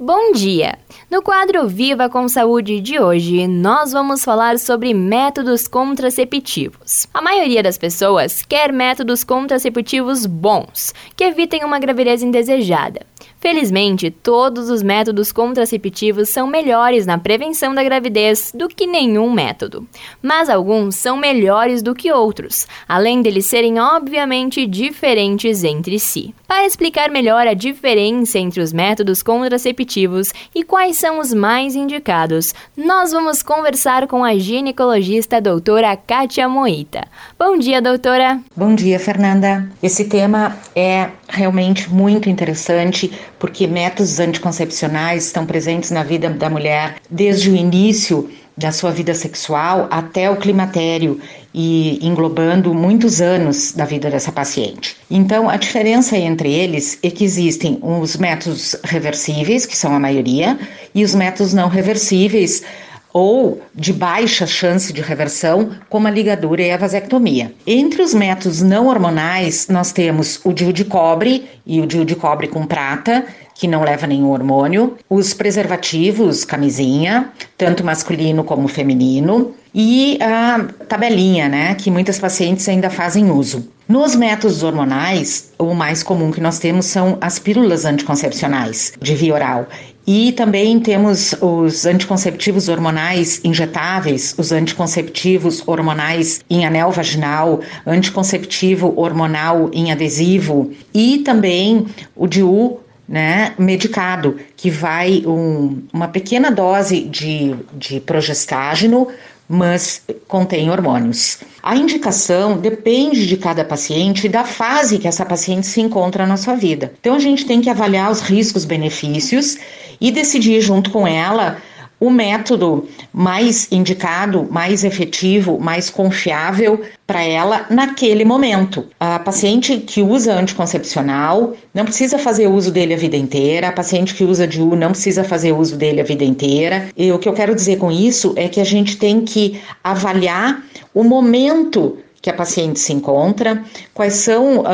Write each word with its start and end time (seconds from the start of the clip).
Bom 0.00 0.30
dia! 0.30 0.78
No 1.10 1.20
quadro 1.20 1.66
Viva 1.66 2.08
com 2.08 2.28
Saúde 2.28 2.80
de 2.80 3.00
hoje, 3.00 3.48
nós 3.48 3.90
vamos 3.90 4.22
falar 4.22 4.56
sobre 4.56 4.94
métodos 4.94 5.66
contraceptivos. 5.66 7.08
A 7.12 7.20
maioria 7.20 7.64
das 7.64 7.76
pessoas 7.76 8.44
quer 8.44 8.72
métodos 8.72 9.24
contraceptivos 9.24 10.24
bons, 10.24 10.94
que 11.16 11.24
evitem 11.24 11.64
uma 11.64 11.80
gravidez 11.80 12.22
indesejada. 12.22 13.07
Felizmente, 13.40 14.10
todos 14.10 14.68
os 14.68 14.82
métodos 14.82 15.30
contraceptivos 15.30 16.28
são 16.28 16.46
melhores 16.46 17.06
na 17.06 17.16
prevenção 17.16 17.72
da 17.72 17.84
gravidez 17.84 18.52
do 18.52 18.68
que 18.68 18.84
nenhum 18.84 19.30
método, 19.32 19.86
mas 20.20 20.50
alguns 20.50 20.96
são 20.96 21.16
melhores 21.16 21.80
do 21.80 21.94
que 21.94 22.10
outros, 22.10 22.66
além 22.88 23.22
deles 23.22 23.46
serem 23.46 23.78
obviamente 23.78 24.66
diferentes 24.66 25.62
entre 25.62 26.00
si. 26.00 26.34
Para 26.48 26.66
explicar 26.66 27.10
melhor 27.10 27.46
a 27.46 27.54
diferença 27.54 28.40
entre 28.40 28.60
os 28.60 28.72
métodos 28.72 29.22
contraceptivos 29.22 30.32
e 30.52 30.64
quais 30.64 30.96
são 30.96 31.20
os 31.20 31.32
mais 31.32 31.76
indicados, 31.76 32.52
nós 32.76 33.12
vamos 33.12 33.40
conversar 33.42 34.08
com 34.08 34.24
a 34.24 34.36
ginecologista 34.36 35.40
doutora 35.40 35.96
Kátia 35.96 36.48
Moita. 36.48 37.06
Bom 37.38 37.56
dia, 37.56 37.80
doutora! 37.80 38.40
Bom 38.56 38.74
dia, 38.74 38.98
Fernanda! 38.98 39.70
Esse 39.80 40.06
tema 40.06 40.56
é 40.74 41.10
realmente 41.28 41.90
muito 41.90 42.28
interessante 42.28 43.12
porque 43.38 43.66
métodos 43.66 44.18
anticoncepcionais 44.18 45.26
estão 45.26 45.44
presentes 45.44 45.90
na 45.90 46.02
vida 46.02 46.30
da 46.30 46.48
mulher 46.48 46.96
desde 47.10 47.50
o 47.50 47.56
início 47.56 48.28
da 48.58 48.72
sua 48.72 48.90
vida 48.90 49.14
sexual 49.14 49.86
até 49.88 50.28
o 50.28 50.36
climatério 50.36 51.20
e 51.54 52.04
englobando 52.04 52.74
muitos 52.74 53.20
anos 53.20 53.72
da 53.72 53.84
vida 53.84 54.10
dessa 54.10 54.32
paciente. 54.32 54.96
Então, 55.08 55.48
a 55.48 55.56
diferença 55.56 56.16
entre 56.16 56.52
eles 56.52 56.98
é 57.02 57.08
que 57.08 57.24
existem 57.24 57.78
os 57.80 58.16
métodos 58.16 58.74
reversíveis, 58.82 59.64
que 59.64 59.76
são 59.76 59.94
a 59.94 60.00
maioria, 60.00 60.58
e 60.92 61.04
os 61.04 61.14
métodos 61.14 61.54
não 61.54 61.68
reversíveis, 61.68 62.62
ou 63.12 63.60
de 63.74 63.92
baixa 63.92 64.46
chance 64.46 64.92
de 64.92 65.00
reversão, 65.00 65.70
como 65.88 66.06
a 66.06 66.10
ligadura 66.10 66.62
e 66.62 66.70
a 66.70 66.76
vasectomia. 66.76 67.52
Entre 67.66 68.02
os 68.02 68.14
métodos 68.14 68.62
não 68.62 68.86
hormonais, 68.86 69.68
nós 69.68 69.92
temos 69.92 70.40
o 70.44 70.52
DIU 70.52 70.72
de 70.72 70.84
cobre 70.84 71.48
e 71.66 71.80
o 71.80 71.86
DIU 71.86 72.04
de 72.04 72.14
cobre 72.14 72.48
com 72.48 72.66
prata, 72.66 73.24
que 73.54 73.66
não 73.66 73.82
leva 73.82 74.06
nenhum 74.06 74.30
hormônio, 74.30 74.96
os 75.10 75.34
preservativos, 75.34 76.44
camisinha, 76.44 77.32
tanto 77.56 77.84
masculino 77.84 78.44
como 78.44 78.68
feminino, 78.68 79.52
e 79.74 80.16
a 80.22 80.64
tabelinha, 80.88 81.48
né, 81.48 81.74
que 81.74 81.90
muitas 81.90 82.20
pacientes 82.20 82.68
ainda 82.68 82.88
fazem 82.88 83.30
uso. 83.30 83.68
Nos 83.88 84.14
métodos 84.14 84.62
hormonais, 84.62 85.52
o 85.58 85.74
mais 85.74 86.02
comum 86.02 86.30
que 86.30 86.40
nós 86.40 86.58
temos 86.58 86.86
são 86.86 87.18
as 87.20 87.38
pílulas 87.38 87.84
anticoncepcionais 87.84 88.92
de 89.00 89.14
via 89.14 89.34
oral. 89.34 89.66
E 90.10 90.32
também 90.32 90.80
temos 90.80 91.34
os 91.38 91.84
anticonceptivos 91.84 92.66
hormonais 92.70 93.42
injetáveis, 93.44 94.34
os 94.38 94.52
anticonceptivos 94.52 95.62
hormonais 95.68 96.40
em 96.48 96.64
anel 96.64 96.90
vaginal, 96.90 97.60
anticonceptivo 97.86 98.94
hormonal 98.96 99.68
em 99.70 99.92
adesivo 99.92 100.72
e 100.94 101.18
também 101.18 101.84
o 102.16 102.26
DIU 102.26 102.80
né, 103.06 103.52
medicado, 103.58 104.36
que 104.56 104.70
vai 104.70 105.22
um, 105.26 105.82
uma 105.92 106.08
pequena 106.08 106.50
dose 106.50 107.02
de, 107.02 107.54
de 107.74 108.00
progestágeno, 108.00 109.08
mas 109.48 110.02
contém 110.26 110.70
hormônios. 110.70 111.38
A 111.62 111.74
indicação 111.74 112.58
depende 112.58 113.26
de 113.26 113.36
cada 113.36 113.64
paciente 113.64 114.26
e 114.26 114.28
da 114.28 114.44
fase 114.44 114.98
que 114.98 115.08
essa 115.08 115.24
paciente 115.24 115.66
se 115.66 115.80
encontra 115.80 116.26
na 116.26 116.36
sua 116.36 116.54
vida. 116.54 116.92
Então 117.00 117.14
a 117.14 117.18
gente 117.18 117.46
tem 117.46 117.60
que 117.60 117.70
avaliar 117.70 118.10
os 118.10 118.20
riscos, 118.20 118.64
benefícios 118.64 119.56
e 120.00 120.10
decidir 120.10 120.60
junto 120.60 120.90
com 120.90 121.06
ela 121.06 121.56
o 122.00 122.10
método 122.10 122.88
mais 123.12 123.68
indicado, 123.72 124.46
mais 124.50 124.84
efetivo, 124.84 125.58
mais 125.58 125.90
confiável 125.90 126.80
para 127.06 127.22
ela 127.22 127.66
naquele 127.70 128.24
momento. 128.24 128.86
A 129.00 129.18
paciente 129.18 129.78
que 129.78 130.02
usa 130.02 130.34
anticoncepcional 130.34 131.54
não 131.74 131.84
precisa 131.84 132.18
fazer 132.18 132.46
uso 132.46 132.70
dele 132.70 132.94
a 132.94 132.96
vida 132.96 133.16
inteira, 133.16 133.68
a 133.68 133.72
paciente 133.72 134.14
que 134.14 134.24
usa 134.24 134.46
DIU 134.46 134.76
não 134.76 134.90
precisa 134.90 135.24
fazer 135.24 135.52
uso 135.52 135.76
dele 135.76 136.00
a 136.00 136.04
vida 136.04 136.24
inteira. 136.24 136.88
E 136.96 137.10
o 137.10 137.18
que 137.18 137.28
eu 137.28 137.32
quero 137.32 137.54
dizer 137.54 137.78
com 137.78 137.90
isso 137.90 138.32
é 138.36 138.48
que 138.48 138.60
a 138.60 138.64
gente 138.64 138.96
tem 138.96 139.22
que 139.22 139.60
avaliar 139.82 140.62
o 140.94 141.02
momento 141.02 141.98
que 142.20 142.30
a 142.30 142.34
paciente 142.34 142.80
se 142.80 142.92
encontra, 142.92 143.62
quais 143.94 144.14
são 144.14 144.58
uh, 144.58 144.64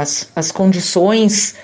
as, 0.00 0.30
as 0.36 0.52
condições 0.52 1.54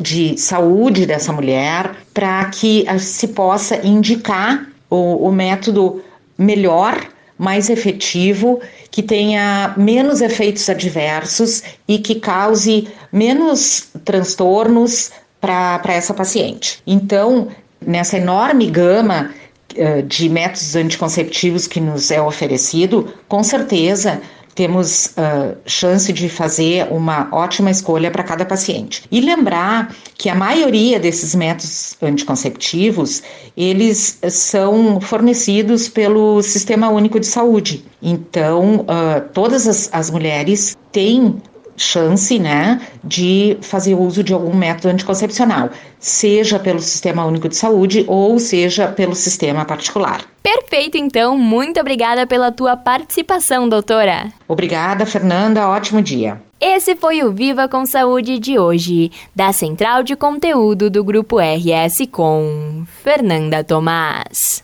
de 0.00 0.38
saúde 0.38 1.06
dessa 1.06 1.32
mulher, 1.32 1.94
para 2.12 2.44
que 2.46 2.86
se 2.98 3.28
possa 3.28 3.84
indicar 3.86 4.66
o, 4.88 5.28
o 5.28 5.32
método 5.32 6.02
melhor, 6.38 7.06
mais 7.36 7.68
efetivo, 7.68 8.60
que 8.90 9.02
tenha 9.02 9.74
menos 9.76 10.20
efeitos 10.20 10.68
adversos 10.68 11.62
e 11.88 11.98
que 11.98 12.16
cause 12.16 12.88
menos 13.12 13.88
transtornos 14.04 15.10
para 15.40 15.82
essa 15.88 16.14
paciente. 16.14 16.80
Então, 16.86 17.48
nessa 17.84 18.16
enorme 18.16 18.70
gama 18.70 19.34
eh, 19.76 20.02
de 20.02 20.28
métodos 20.28 20.76
anticonceptivos 20.76 21.66
que 21.66 21.80
nos 21.80 22.10
é 22.10 22.22
oferecido, 22.22 23.12
com 23.28 23.42
certeza 23.42 24.22
temos 24.54 25.06
uh, 25.06 25.56
chance 25.66 26.12
de 26.12 26.28
fazer 26.28 26.86
uma 26.90 27.28
ótima 27.32 27.70
escolha 27.70 28.10
para 28.10 28.22
cada 28.22 28.44
paciente. 28.44 29.04
E 29.10 29.20
lembrar 29.20 29.94
que 30.16 30.28
a 30.28 30.34
maioria 30.34 31.00
desses 31.00 31.34
métodos 31.34 31.96
anticonceptivos, 32.02 33.22
eles 33.56 34.18
são 34.30 35.00
fornecidos 35.00 35.88
pelo 35.88 36.42
Sistema 36.42 36.88
Único 36.88 37.18
de 37.18 37.26
Saúde. 37.26 37.84
Então, 38.00 38.80
uh, 38.80 39.28
todas 39.32 39.66
as, 39.66 39.90
as 39.92 40.10
mulheres 40.10 40.76
têm 40.92 41.42
chance, 41.76 42.38
né, 42.38 42.80
de 43.02 43.56
fazer 43.60 43.94
uso 43.94 44.22
de 44.22 44.32
algum 44.32 44.54
método 44.54 44.88
anticoncepcional, 44.88 45.70
seja 45.98 46.58
pelo 46.58 46.80
Sistema 46.80 47.24
Único 47.24 47.48
de 47.48 47.56
Saúde 47.56 48.04
ou 48.06 48.38
seja 48.38 48.88
pelo 48.88 49.14
sistema 49.14 49.64
particular. 49.64 50.22
Perfeito, 50.42 50.96
então. 50.96 51.38
Muito 51.38 51.80
obrigada 51.80 52.26
pela 52.26 52.52
tua 52.52 52.76
participação, 52.76 53.68
doutora. 53.68 54.32
Obrigada, 54.46 55.06
Fernanda. 55.06 55.68
Ótimo 55.68 56.02
dia. 56.02 56.40
Esse 56.60 56.96
foi 56.96 57.22
o 57.22 57.30
Viva 57.30 57.68
com 57.68 57.84
Saúde 57.84 58.38
de 58.38 58.58
hoje, 58.58 59.10
da 59.36 59.52
Central 59.52 60.02
de 60.02 60.16
Conteúdo 60.16 60.88
do 60.88 61.04
Grupo 61.04 61.36
RS 61.38 62.06
com 62.10 62.84
Fernanda 63.02 63.62
Tomás. 63.62 64.63